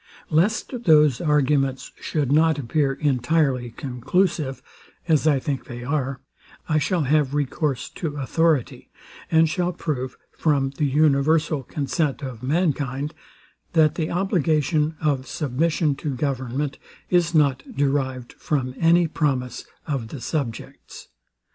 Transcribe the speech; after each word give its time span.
Lest 0.31 0.85
those 0.85 1.21
arguments 1.21 1.91
should 2.01 2.31
not 2.31 2.57
appear 2.57 2.91
entirely 2.93 3.69
conclusive 3.69 4.63
(as 5.07 5.27
I 5.27 5.37
think 5.37 5.65
they 5.65 5.83
are) 5.83 6.19
I 6.67 6.79
shall 6.79 7.03
have 7.03 7.35
recourse 7.35 7.87
to 7.89 8.17
authority, 8.17 8.89
and 9.29 9.47
shall 9.47 9.71
prove, 9.71 10.17
from 10.31 10.71
the 10.71 10.85
universal 10.85 11.61
consent 11.61 12.23
of 12.23 12.41
mankind, 12.41 13.13
that 13.73 13.93
the 13.93 14.09
obligation 14.09 14.95
of 14.99 15.27
submission 15.27 15.93
to 15.97 16.15
government 16.15 16.79
is 17.11 17.35
not 17.35 17.61
derived 17.75 18.33
from 18.33 18.73
any 18.79 19.07
promise 19.07 19.67
of 19.85 20.07
the 20.07 20.19
subjects. 20.19 21.09